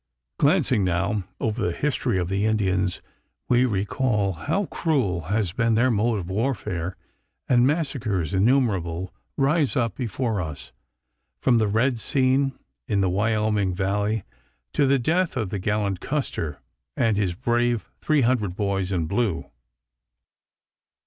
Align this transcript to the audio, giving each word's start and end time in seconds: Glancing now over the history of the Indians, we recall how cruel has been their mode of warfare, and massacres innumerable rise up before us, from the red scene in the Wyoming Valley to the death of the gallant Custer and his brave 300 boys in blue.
Glancing 0.39 0.83
now 0.83 1.25
over 1.39 1.63
the 1.63 1.71
history 1.77 2.17
of 2.17 2.27
the 2.27 2.43
Indians, 2.47 3.03
we 3.47 3.65
recall 3.67 4.33
how 4.33 4.65
cruel 4.65 5.25
has 5.25 5.51
been 5.53 5.75
their 5.75 5.91
mode 5.91 6.17
of 6.17 6.27
warfare, 6.27 6.97
and 7.47 7.67
massacres 7.67 8.33
innumerable 8.33 9.13
rise 9.37 9.75
up 9.75 9.93
before 9.93 10.41
us, 10.41 10.71
from 11.39 11.59
the 11.59 11.67
red 11.67 11.99
scene 11.99 12.57
in 12.87 13.01
the 13.01 13.11
Wyoming 13.11 13.75
Valley 13.75 14.23
to 14.73 14.87
the 14.87 14.97
death 14.97 15.37
of 15.37 15.51
the 15.51 15.59
gallant 15.59 15.99
Custer 15.99 16.59
and 16.97 17.15
his 17.15 17.35
brave 17.35 17.87
300 18.01 18.55
boys 18.55 18.91
in 18.91 19.05
blue. 19.05 19.51